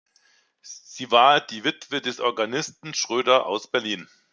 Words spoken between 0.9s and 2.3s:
war die Witwe des